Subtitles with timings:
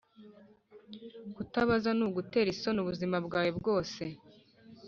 [1.35, 4.03] kutabaza ni ugutera isoni ubuzima bwawe bwose.